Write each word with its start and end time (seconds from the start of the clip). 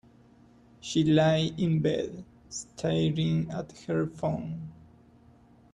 She 0.79 1.03
lay 1.03 1.53
in 1.59 1.79
bed, 1.83 2.25
staring 2.49 3.51
at 3.51 3.71
her 3.85 4.07
phone. 4.07 4.71